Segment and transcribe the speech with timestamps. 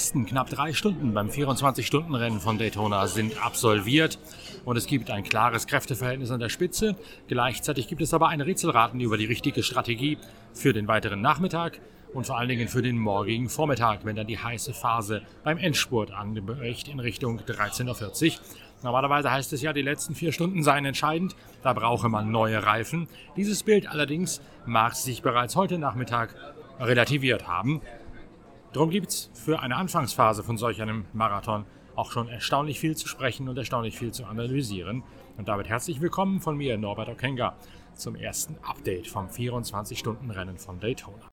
[0.00, 4.18] ersten knapp drei Stunden beim 24-Stunden-Rennen von Daytona sind absolviert
[4.64, 6.96] und es gibt ein klares Kräfteverhältnis an der Spitze.
[7.28, 10.16] Gleichzeitig gibt es aber ein Rätselraten über die richtige Strategie
[10.54, 11.82] für den weiteren Nachmittag
[12.14, 16.12] und vor allen Dingen für den morgigen Vormittag, wenn dann die heiße Phase beim Endspurt
[16.12, 18.38] anbricht in Richtung 13.40 Uhr.
[18.82, 23.06] Normalerweise heißt es ja, die letzten vier Stunden seien entscheidend, da brauche man neue Reifen.
[23.36, 26.34] Dieses Bild allerdings mag sich bereits heute Nachmittag
[26.78, 27.82] relativiert haben.
[28.72, 31.64] Darum gibt es für eine Anfangsphase von solch einem Marathon
[31.96, 35.02] auch schon erstaunlich viel zu sprechen und erstaunlich viel zu analysieren.
[35.36, 37.56] Und damit herzlich willkommen von mir, Norbert Okenga,
[37.96, 41.30] zum ersten Update vom 24-Stunden-Rennen von Daytona.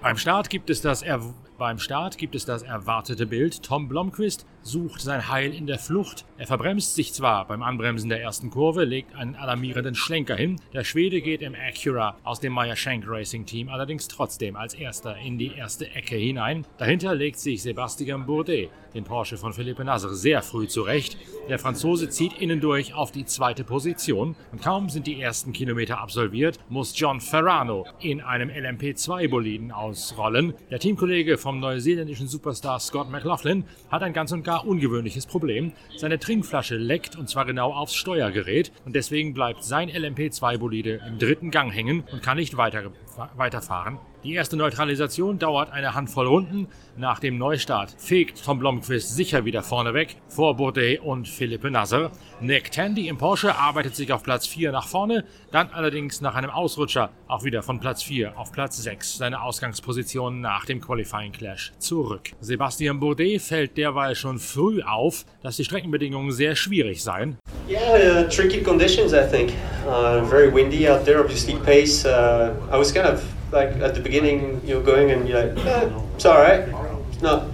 [0.00, 1.20] Beim Start gibt es das er
[1.58, 3.62] beim Start gibt es das erwartete Bild.
[3.62, 6.24] Tom Blomqvist sucht sein Heil in der Flucht.
[6.36, 10.60] Er verbremst sich zwar beim Anbremsen der ersten Kurve, legt einen alarmierenden Schlenker hin.
[10.72, 15.16] Der Schwede geht im Acura aus dem Meyer Shank Racing Team allerdings trotzdem als erster
[15.16, 16.66] in die erste Ecke hinein.
[16.78, 21.16] Dahinter legt sich Sebastian Bourdet, den Porsche von Philippe Nasr, sehr früh zurecht.
[21.48, 24.34] Der Franzose zieht innen durch auf die zweite Position.
[24.52, 30.54] Und kaum sind die ersten Kilometer absolviert, muss John Ferrano in einem LMP2-Boliden ausrollen.
[30.70, 35.74] Der Teamkollege vom neuseeländischen Superstar Scott McLaughlin hat ein ganz und gar ungewöhnliches Problem.
[35.96, 41.52] Seine Trinkflasche leckt und zwar genau aufs Steuergerät und deswegen bleibt sein LMP2-Bolide im dritten
[41.52, 42.90] Gang hängen und kann nicht weiter,
[43.36, 43.98] weiterfahren.
[44.26, 46.66] Die erste Neutralisation dauert eine Handvoll Runden.
[46.96, 52.10] Nach dem Neustart fegt Tom Blomqvist sicher wieder vorne weg vor Bourdais und Philippe Nasser.
[52.40, 56.50] Nick Tandy im Porsche arbeitet sich auf Platz 4 nach vorne, dann allerdings nach einem
[56.50, 61.72] Ausrutscher auch wieder von Platz 4 auf Platz 6 seine Ausgangsposition nach dem Qualifying Clash
[61.78, 62.30] zurück.
[62.40, 67.36] Sebastian Bourdais fällt derweil schon früh auf, dass die Streckenbedingungen sehr schwierig seien.
[67.68, 69.52] Yeah, uh, tricky conditions, I think.
[69.86, 72.04] Uh, very windy out there, obviously pace.
[72.04, 76.02] Uh, I was kind of like at the beginning you're going and you're like, yeah,
[76.14, 76.68] it's all right.
[77.08, 77.46] It's not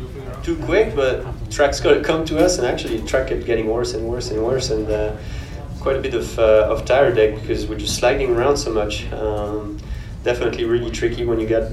[0.43, 2.59] too quick, but track's got to come to us.
[2.59, 5.17] And actually, track kept getting worse and worse and worse, and uh,
[5.81, 9.11] quite a bit of uh, of tire deck because we're just sliding around so much.
[9.12, 9.79] Um,
[10.25, 11.65] definitely really tricky when you get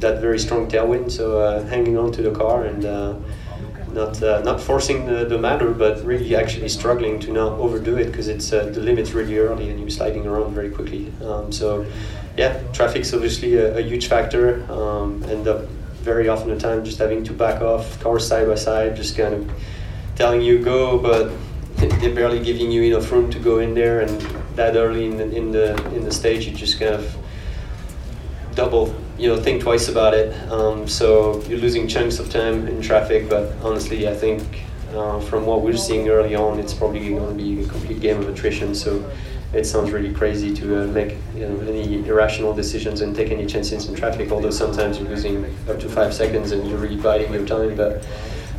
[0.00, 1.10] that very strong tailwind.
[1.10, 3.14] So uh, hanging on to the car and uh,
[3.92, 8.06] not uh, not forcing the, the matter, but really actually struggling to not overdo it
[8.06, 11.12] because it's uh, the limit's really early and you're sliding around very quickly.
[11.22, 11.86] Um, so
[12.38, 14.64] yeah, traffic's obviously a, a huge factor.
[14.70, 15.64] Um, end up
[16.06, 19.34] very often the time just having to back off, cars side by side, just kind
[19.34, 19.50] of
[20.14, 21.32] telling you go, but
[22.00, 24.02] they're barely giving you enough room to go in there.
[24.02, 24.20] And
[24.54, 27.16] that early in the in the in the stage, you just kind of
[28.54, 30.32] double, you know, think twice about it.
[30.48, 33.28] Um, so you're losing chunks of time in traffic.
[33.28, 34.62] But honestly, I think
[34.94, 38.18] uh, from what we're seeing early on, it's probably going to be a complete game
[38.18, 38.76] of attrition.
[38.76, 39.04] So
[39.52, 43.46] it sounds really crazy to uh, make you know, any irrational decisions and take any
[43.46, 44.30] chances in traffic.
[44.30, 47.74] Although sometimes you're losing up to five seconds and you're really biding your time.
[47.74, 48.06] But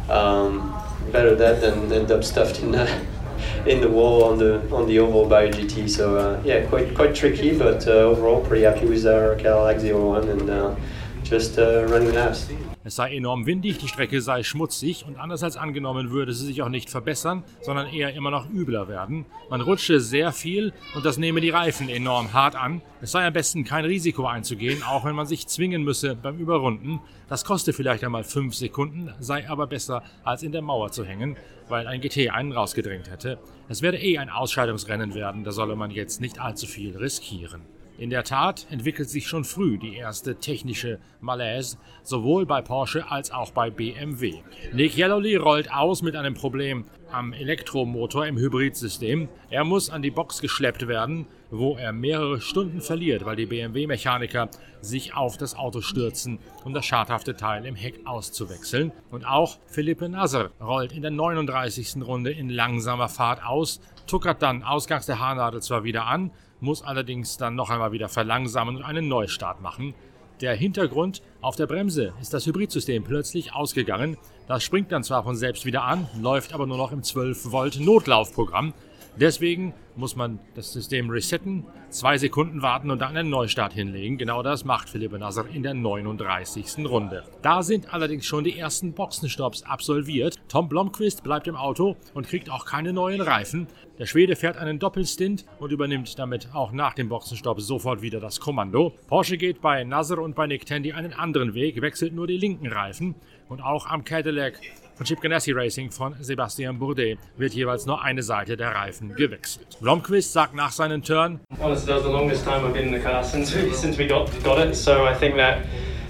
[0.09, 0.75] um,
[1.11, 3.01] better that than end up stuffed in the
[3.65, 5.89] in the wall on the on the oval by a GT.
[5.89, 10.29] So uh, yeah, quite quite tricky, but uh, overall pretty happy with our Cadillac 01
[10.29, 10.75] and uh,
[11.23, 12.49] just uh, running laps.
[12.89, 16.63] Es sei enorm windig, die Strecke sei schmutzig und anders als angenommen würde sie sich
[16.63, 19.27] auch nicht verbessern, sondern eher immer noch übler werden.
[19.47, 22.81] Man rutsche sehr viel und das nehme die Reifen enorm hart an.
[22.99, 26.99] Es sei am besten kein Risiko einzugehen, auch wenn man sich zwingen müsse beim Überrunden.
[27.27, 31.37] Das koste vielleicht einmal 5 Sekunden, sei aber besser als in der Mauer zu hängen,
[31.67, 33.37] weil ein GT einen rausgedrängt hätte.
[33.67, 37.61] Es werde eh ein Ausscheidungsrennen werden, da solle man jetzt nicht allzu viel riskieren.
[37.99, 43.29] In der Tat entwickelt sich schon früh die erste technische Malaise, sowohl bei Porsche als
[43.29, 44.35] auch bei BMW.
[44.71, 49.27] Nick Yellowly rollt aus mit einem Problem am Elektromotor im Hybridsystem.
[49.49, 54.47] Er muss an die Box geschleppt werden, wo er mehrere Stunden verliert, weil die BMW-Mechaniker
[54.79, 58.93] sich auf das Auto stürzen, um das schadhafte Teil im Heck auszuwechseln.
[59.11, 61.97] Und auch Philippe Nasser rollt in der 39.
[62.01, 67.37] Runde in langsamer Fahrt aus, tuckert dann ausgangs der Haarnadel zwar wieder an, muss allerdings
[67.37, 69.93] dann noch einmal wieder verlangsamen und einen Neustart machen.
[70.41, 74.17] Der Hintergrund auf der Bremse ist das Hybridsystem plötzlich ausgegangen.
[74.47, 77.79] Das springt dann zwar von selbst wieder an, läuft aber nur noch im 12 Volt
[77.79, 78.73] Notlaufprogramm.
[79.19, 84.17] Deswegen muss man das System resetten, zwei Sekunden warten und dann einen Neustart hinlegen.
[84.17, 86.85] Genau das macht Philippe Nasser in der 39.
[86.87, 87.25] Runde.
[87.41, 90.35] Da sind allerdings schon die ersten Boxenstopps absolviert.
[90.47, 93.67] Tom Blomqvist bleibt im Auto und kriegt auch keine neuen Reifen.
[93.97, 98.39] Der Schwede fährt einen Doppelstint und übernimmt damit auch nach dem Boxenstopp sofort wieder das
[98.39, 98.93] Kommando.
[99.07, 102.67] Porsche geht bei Nasser und bei Nick Tandy einen anderen Weg, wechselt nur die linken
[102.67, 103.15] Reifen
[103.49, 104.61] und auch am Cadillac
[104.99, 109.77] von Chip Ganassi Racing von Sebastian Bourdais wird jeweils nur eine Seite der Reifen gewechselt.
[109.79, 112.99] Blomqvist sagt nach seinen Turn, Honestly, that was the longest time I've been in the
[112.99, 115.65] car since we, since we got, got it, so I think that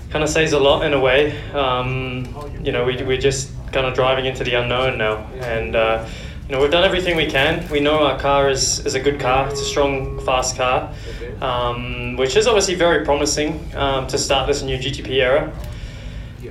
[0.09, 1.37] kind of says a lot in a way.
[1.53, 2.25] Um,
[2.63, 6.03] you know, we, we're just kind of driving into the unknown now, and uh,
[6.47, 7.69] you know, we've done everything we can.
[7.69, 10.91] We know our car is, is a good car, it's a strong, fast car,
[11.41, 15.53] um, which is obviously very promising um, to start this new GTP era.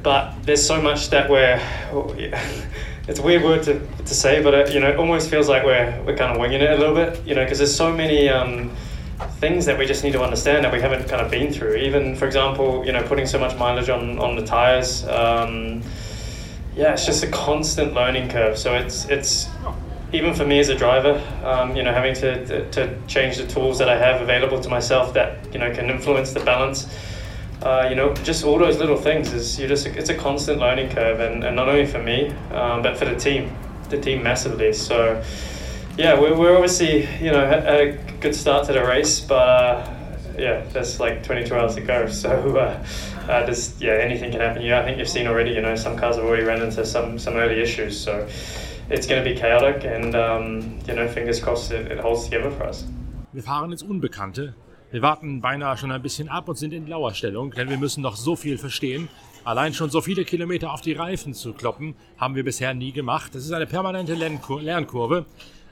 [0.03, 1.61] But there's so much that we're,
[3.09, 5.65] it's a weird word to, to say, but it, you know, it almost feels like
[5.65, 8.29] we're, we're kind of winging it a little bit, you know, because there's so many
[8.29, 8.71] um,
[9.41, 11.77] things that we just need to understand that we haven't kind of been through.
[11.77, 15.07] Even, for example, you know, putting so much mileage on, on the tires.
[15.07, 15.83] Um,
[16.77, 18.57] yeah, it's just a constant learning curve.
[18.57, 19.49] So it's it's
[20.13, 23.79] even for me as a driver, um, you know, having to, to change the tools
[23.79, 26.87] that I have available to myself that you know can influence the balance.
[27.63, 30.91] Uh, you know, just all those little things is you just it's a constant learning
[30.91, 33.51] curve, and, and not only for me, um, but for the team,
[33.89, 34.73] the team massively.
[34.73, 35.23] So
[35.97, 39.35] yeah, we're, we're obviously you know had, had a good start to the race, but
[39.35, 39.95] uh,
[40.39, 42.07] yeah, there's like 22 hours to go.
[42.13, 42.85] So uh,
[43.29, 44.63] uh, there's yeah anything can happen.
[44.63, 45.51] Yeah, I think you've seen already.
[45.51, 47.99] You know, some cars have already ran into some some early issues.
[47.99, 48.29] So
[48.89, 52.51] it's going to be chaotic, and um, you know, fingers crossed it, it holds together
[52.51, 52.85] for us.
[53.33, 54.55] Wir fahren ins Unbekannte.
[54.91, 58.17] Wir warten beinahe schon ein bisschen ab und sind in Lauerstellung, denn wir müssen noch
[58.17, 59.11] so viel verstehen.
[59.45, 63.35] Allein schon so viele Kilometer auf die Reifen zu kloppen, haben wir bisher nie gemacht.
[63.35, 65.27] Das ist eine permanente Lernkur Lernkurve.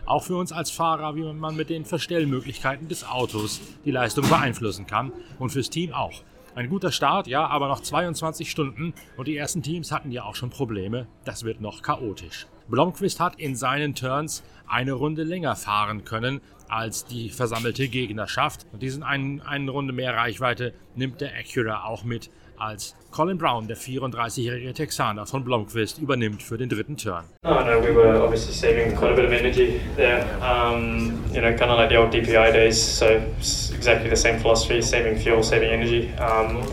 [0.04, 4.86] Auch für uns als Fahrer, wie man mit den Verstellmöglichkeiten des Autos die Leistung beeinflussen
[4.86, 5.12] kann.
[5.38, 6.22] Und fürs Team auch.
[6.54, 10.34] Ein guter Start, ja, aber noch 22 Stunden und die ersten Teams hatten ja auch
[10.34, 11.06] schon Probleme.
[11.24, 12.46] Das wird noch chaotisch.
[12.69, 18.66] Blomqvist hat in seinen Turns eine Runde länger fahren können als die versammelte Gegnerschaft.
[18.72, 23.68] Und diesen einen, eine Runde mehr Reichweite nimmt der Acura auch mit, als Colin Brown,
[23.68, 27.24] der 34-jährige Texaner von Blomqvist, übernimmt für den dritten Turn.
[27.44, 30.24] No, no, we were obviously saving quite a bit of energy there.
[30.42, 32.80] Um, you know, kind of like the old DPI days.
[32.80, 33.06] So
[33.74, 36.12] exactly the same philosophy: saving fuel, saving energy.
[36.14, 36.66] Um,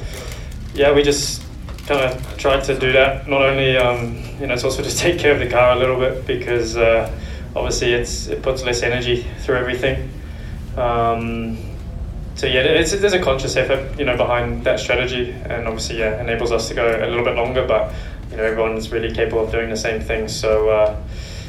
[0.74, 1.44] yeah, we just
[1.88, 3.28] kind of tried to do that.
[3.28, 6.00] Not only, um, you know, it's also to take care of the car a little
[6.00, 7.10] bit because uh,
[7.56, 10.10] obviously it's it puts less energy through everything.
[10.78, 11.58] Um,
[12.36, 16.52] so yeah, there's a conscious effort, you know, behind that strategy, and obviously, yeah, enables
[16.52, 17.66] us to go a little bit longer.
[17.66, 17.94] But
[18.32, 20.28] you know, everyone's really capable of doing the same thing.
[20.28, 21.04] So uh,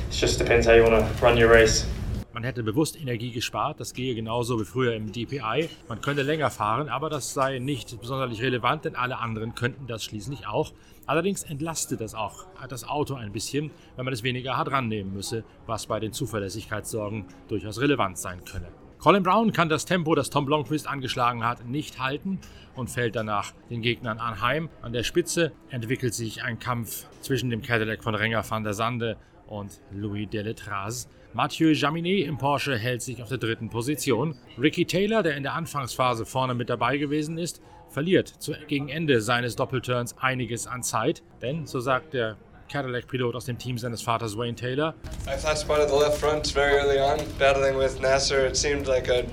[0.08, 1.86] it just depends how you want to run your race.
[2.34, 5.68] Man hätte bewusst Energie gespart, das gehe genauso wie früher im DPI.
[5.88, 10.02] Man könnte länger fahren, aber das sei nicht besonders relevant, denn alle anderen könnten das
[10.02, 10.72] schließlich auch.
[11.06, 15.44] Allerdings entlastet das auch das Auto ein bisschen, wenn man es weniger hart rannehmen müsse,
[15.66, 18.66] was bei den Zuverlässigkeitssorgen durchaus relevant sein könne.
[18.98, 22.40] Colin Brown kann das Tempo, das Tom Blomqvist angeschlagen hat, nicht halten
[22.74, 24.70] und fällt danach den Gegnern anheim.
[24.82, 29.18] An der Spitze entwickelt sich ein Kampf zwischen dem Cadillac von Renger van der Sande
[29.46, 31.08] und Louis Deletraz.
[31.34, 34.38] Mathieu Jaminet im Porsche hält sich auf der dritten Position.
[34.56, 39.20] Ricky Taylor, der in der Anfangsphase vorne mit dabei gewesen ist, verliert zu, gegen Ende
[39.20, 42.36] seines Doppelturns einiges an Zeit, denn, so sagt der
[42.70, 44.94] Cadillac-Pilot aus dem Team seines Vaters Wayne Taylor.
[45.26, 48.46] I flat spotted the left front very early on, battling with Nasser.
[48.46, 49.24] It seemed like a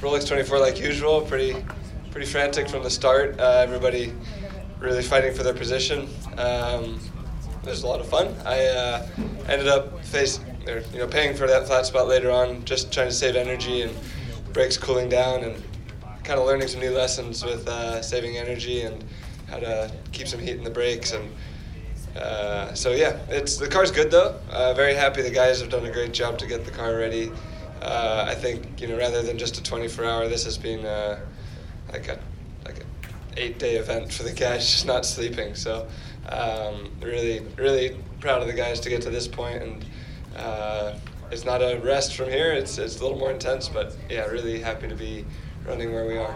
[0.00, 1.62] Rolex 24 like usual, pretty,
[2.10, 3.38] pretty frantic from the start.
[3.38, 4.14] Uh, everybody
[4.80, 6.08] really fighting for their position.
[6.38, 6.98] Um,
[7.62, 8.34] it was a lot of fun.
[8.46, 9.06] I uh,
[9.46, 13.14] ended up face, you know, paying for that flat spot later on, just trying to
[13.14, 13.94] save energy and
[14.52, 15.62] brakes cooling down and
[16.22, 19.04] kind of learning some new lessons with uh, saving energy and
[19.48, 21.30] how to keep some heat in the brakes and.
[22.16, 24.38] Uh, so yeah, it's the car's good though.
[24.48, 27.28] Uh, very happy the guys have done a great job to get the car ready.
[27.82, 31.18] Uh, I think you know rather than just a 24 hour, this has been uh,
[31.92, 32.18] like a
[32.64, 32.86] like an
[33.36, 35.56] eight day event for the guys, just not sleeping.
[35.56, 35.88] So
[36.28, 39.84] um, really really proud of the guys to get to this point, and
[40.36, 40.98] uh,
[41.30, 42.52] it's not a rest from here.
[42.52, 45.24] It's it's a little more intense, but yeah, really happy to be
[45.66, 46.34] running where we are.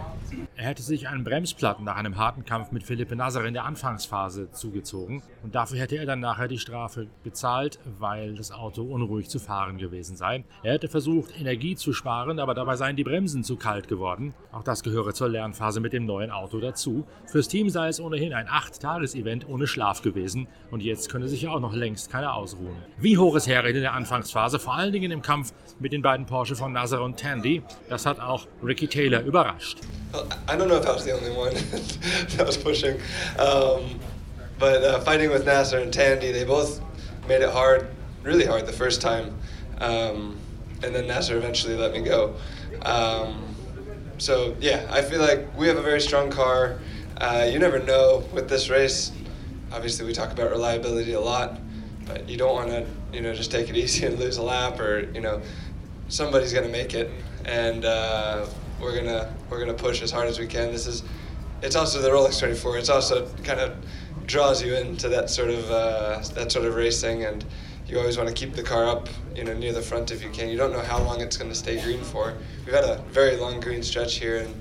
[0.57, 4.51] Er hätte sich einen Bremsplatten nach einem harten Kampf mit Philippe Nasser in der Anfangsphase
[4.51, 9.39] zugezogen und dafür hätte er dann nachher die Strafe bezahlt, weil das Auto unruhig zu
[9.39, 10.45] fahren gewesen sei.
[10.63, 14.35] Er hätte versucht, Energie zu sparen, aber dabei seien die Bremsen zu kalt geworden.
[14.53, 17.07] Auch das gehöre zur Lernphase mit dem neuen Auto dazu.
[17.27, 21.51] Fürs Team sei es ohnehin ein 8-Tages-Event ohne Schlaf gewesen und jetzt könne sich ja
[21.51, 22.77] auch noch längst keiner ausruhen.
[22.99, 26.27] Wie hoch es hergeht in der Anfangsphase, vor allen Dingen im Kampf mit den beiden
[26.27, 29.79] Porsche von Nasser und Tandy, das hat auch Ricky Taylor überrascht.
[30.49, 31.55] I don't know if I was the only one
[32.37, 33.01] that was pushing,
[33.39, 33.99] um,
[34.59, 36.81] but uh, fighting with Nasser and Tandy, they both
[37.29, 37.89] made it hard,
[38.23, 39.37] really hard the first time,
[39.79, 40.37] um,
[40.83, 42.35] and then Nasser eventually let me go.
[42.83, 43.55] Um,
[44.19, 46.79] so yeah, I feel like we have a very strong car.
[47.21, 49.13] Uh, you never know with this race.
[49.73, 51.59] Obviously, we talk about reliability a lot,
[52.07, 54.81] but you don't want to you know just take it easy and lose a lap
[54.81, 55.41] or you know
[56.09, 57.11] somebody's going to make it
[57.45, 58.47] and uh,
[58.81, 60.73] we're gonna we're gonna push as hard as we can.
[60.73, 61.03] This is
[61.63, 62.79] it's also the Rolex 24.
[62.79, 63.77] It's also kind of
[64.27, 67.45] draws you into that sort of uh, that sort of racing, and
[67.87, 70.31] you always want to keep the car up, you know, near the front if you
[70.31, 70.49] can.
[70.49, 72.35] You don't know how long it's going to stay green for.
[72.65, 74.55] We've had a very long green stretch here, and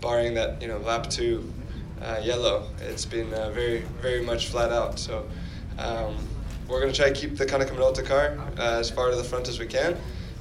[0.00, 1.52] barring that, you know, lap two
[2.00, 4.98] uh, yellow, it's been uh, very very much flat out.
[4.98, 5.28] So.
[5.78, 6.16] Um,
[6.70, 9.24] we're going to try to keep the Konica Minolta car uh, as far to the
[9.24, 9.96] front as we can.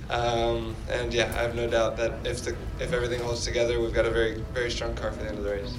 [0.10, 3.94] Um, and yeah, I have no doubt that if the if everything holds together, we've
[3.94, 5.78] got a very very strong car for the end of the race.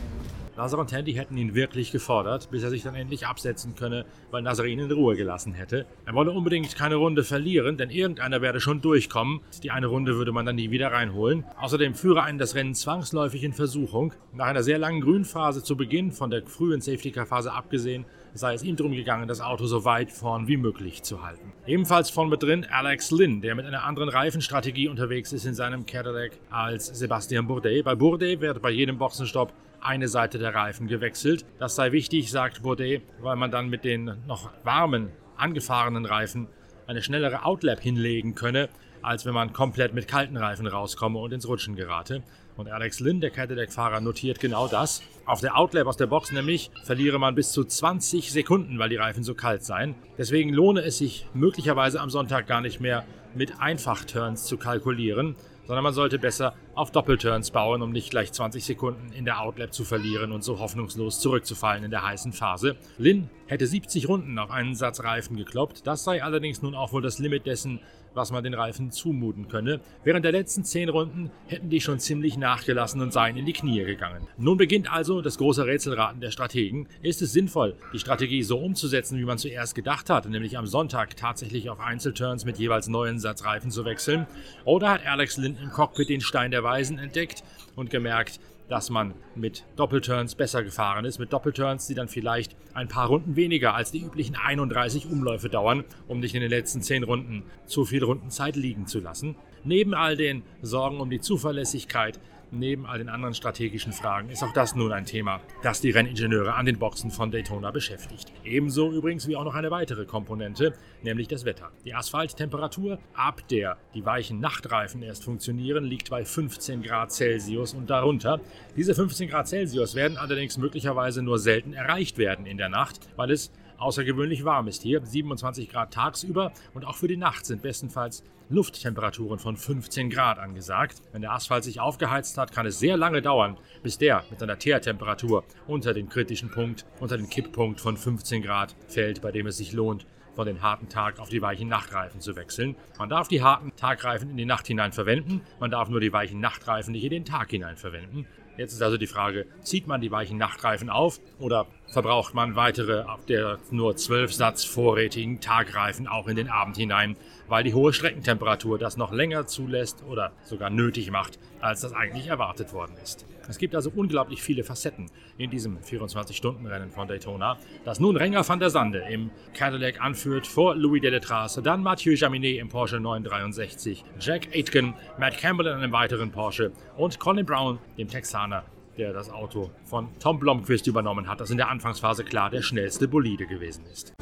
[0.57, 4.43] Nazar und Tandy hätten ihn wirklich gefordert, bis er sich dann endlich absetzen könne, weil
[4.43, 5.87] Nazar ihn in Ruhe gelassen hätte.
[6.05, 9.41] Er wolle unbedingt keine Runde verlieren, denn irgendeiner werde schon durchkommen.
[9.63, 11.45] Die eine Runde würde man dann nie wieder reinholen.
[11.59, 14.13] Außerdem führe einen das Rennen zwangsläufig in Versuchung.
[14.35, 18.77] Nach einer sehr langen Grünphase zu Beginn, von der frühen Safety-Car-Phase abgesehen, sei es ihm
[18.77, 21.53] darum gegangen, das Auto so weit vorn wie möglich zu halten.
[21.67, 25.87] Ebenfalls vorn mit drin Alex Lynn, der mit einer anderen Reifenstrategie unterwegs ist in seinem
[25.87, 27.83] Cadillac als Sebastian Bourdais.
[27.83, 31.45] Bei Bourdais wird bei jedem Boxenstopp eine Seite der Reifen gewechselt.
[31.59, 36.49] Das sei wichtig, sagt Bourdais, weil man dann mit den noch warmen, angefahrenen Reifen
[36.87, 38.69] eine schnellere Outlap hinlegen könne,
[39.03, 42.23] als wenn man komplett mit kalten Reifen rauskomme und ins Rutschen gerate.
[42.57, 45.03] Und Alex Lynn, der Cadillac-Fahrer, notiert genau das.
[45.25, 48.97] Auf der Outlap aus der Box nämlich verliere man bis zu 20 Sekunden, weil die
[48.97, 49.95] Reifen so kalt seien.
[50.19, 53.05] Deswegen lohne es sich möglicherweise am Sonntag gar nicht mehr
[53.35, 58.65] mit Einfachturns zu kalkulieren, sondern man sollte besser auf Doppelturns bauen, um nicht gleich 20
[58.65, 62.77] Sekunden in der Outlap zu verlieren und so hoffnungslos zurückzufallen in der heißen Phase.
[62.99, 67.03] Lin hätte 70 Runden auf einen Satz Reifen gekloppt, das sei allerdings nun auch wohl
[67.03, 67.81] das Limit dessen,
[68.15, 69.81] was man den Reifen zumuten könne.
[70.05, 73.85] Während der letzten 10 Runden hätten die schon ziemlich nachgelassen und seien in die Knie
[73.85, 74.27] gegangen.
[74.37, 76.89] Nun beginnt also das große Rätselraten der Strategen.
[77.03, 81.17] Ist es sinnvoll, die Strategie so umzusetzen, wie man zuerst gedacht hat, nämlich am Sonntag
[81.17, 84.27] tatsächlich auf Einzelturns mit jeweils neuen Satz Reifen zu wechseln?
[84.65, 87.43] Oder hat Alex Lynn im Cockpit den Stein der Weisen entdeckt
[87.75, 91.19] und gemerkt, dass man mit Doppelturns besser gefahren ist.
[91.19, 95.83] Mit Doppelturns, die dann vielleicht ein paar Runden weniger als die üblichen 31 Umläufe dauern,
[96.07, 99.35] um nicht in den letzten 10 Runden zu viel Rundenzeit liegen zu lassen.
[99.65, 102.21] Neben all den Sorgen um die Zuverlässigkeit
[102.53, 106.55] Neben all den anderen strategischen Fragen ist auch das nun ein Thema, das die Renningenieure
[106.55, 108.33] an den Boxen von Daytona beschäftigt.
[108.43, 111.71] Ebenso übrigens wie auch noch eine weitere Komponente, nämlich das Wetter.
[111.85, 117.89] Die Asphalttemperatur, ab der die weichen Nachtreifen erst funktionieren, liegt bei 15 Grad Celsius und
[117.89, 118.41] darunter.
[118.77, 123.31] Diese 15 Grad Celsius werden allerdings möglicherweise nur selten erreicht werden in der Nacht, weil
[123.31, 128.23] es außergewöhnlich warm ist hier, 27 Grad tagsüber und auch für die Nacht sind bestenfalls
[128.51, 131.03] Lufttemperaturen von 15 Grad angesagt.
[131.13, 134.59] Wenn der Asphalt sich aufgeheizt hat, kann es sehr lange dauern, bis der mit seiner
[134.59, 139.57] Teertemperatur unter den kritischen Punkt, unter den Kipppunkt von 15 Grad fällt, bei dem es
[139.57, 142.77] sich lohnt, von den harten Tag auf die weichen Nachtreifen zu wechseln.
[142.99, 146.41] Man darf die harten Tagreifen in die Nacht hinein verwenden, man darf nur die weichen
[146.41, 148.27] Nachtreifen nicht in den Tag hinein verwenden.
[148.61, 153.05] Jetzt ist also die Frage, zieht man die weichen Nachtreifen auf oder verbraucht man weitere
[153.05, 157.17] auf der nur 12 Satz vorrätigen Tagreifen auch in den Abend hinein,
[157.49, 162.29] weil die hohe Streckentemperatur das noch länger zulässt oder sogar nötig macht, als das eigentlich
[162.29, 163.27] erwartet worden ist.
[163.49, 168.61] Es gibt also unglaublich viele Facetten in diesem 24-Stunden-Rennen von Daytona, das nun Renger van
[168.61, 174.49] der Sande im Cadillac anführt vor Louis Deletras, dann Mathieu Jaminet im Porsche 963, Jack
[174.55, 178.65] Aitken, Matt Campbell in einem weiteren Porsche und Colin Brown, dem Texaner,
[178.97, 183.09] der das Auto von Tom Blomqvist übernommen hat, das in der Anfangsphase klar der schnellste
[183.09, 184.13] Bolide gewesen ist.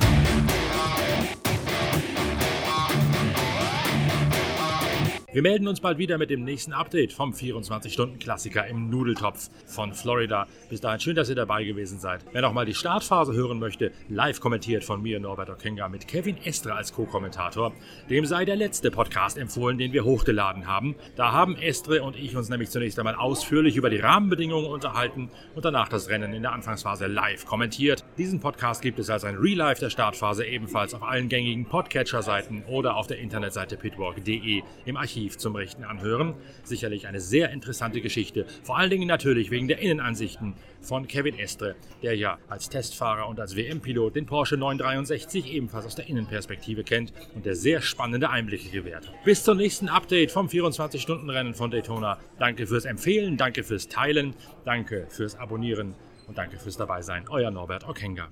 [5.38, 10.48] Wir melden uns bald wieder mit dem nächsten Update vom 24-Stunden-Klassiker im Nudeltopf von Florida.
[10.68, 12.24] Bis dahin schön, dass ihr dabei gewesen seid.
[12.32, 16.38] Wer noch mal die Startphase hören möchte, live kommentiert von mir, Norbert Okenga, mit Kevin
[16.38, 17.72] Estre als Co-Kommentator,
[18.10, 20.96] dem sei der letzte Podcast empfohlen, den wir hochgeladen haben.
[21.14, 25.64] Da haben Estre und ich uns nämlich zunächst einmal ausführlich über die Rahmenbedingungen unterhalten und
[25.64, 28.04] danach das Rennen in der Anfangsphase live kommentiert.
[28.16, 32.96] Diesen Podcast gibt es als ein Real-Life der Startphase ebenfalls auf allen gängigen Podcatcher-Seiten oder
[32.96, 36.34] auf der Internetseite pitwalk.de im Archiv Archiv zum Rechten anhören.
[36.64, 41.74] Sicherlich eine sehr interessante Geschichte, vor allen Dingen natürlich wegen der Innenansichten von Kevin Estre,
[42.02, 47.12] der ja als Testfahrer und als WM-Pilot den Porsche 963 ebenfalls aus der Innenperspektive kennt
[47.34, 49.12] und der sehr spannende Einblicke gewährt.
[49.24, 52.18] Bis zum nächsten Update vom 24-Stunden-Rennen von Daytona.
[52.38, 55.94] Danke fürs Empfehlen, danke fürs Teilen, danke fürs Abonnieren
[56.26, 57.24] und danke fürs Dabeisein.
[57.28, 58.28] Euer Norbert Okenga.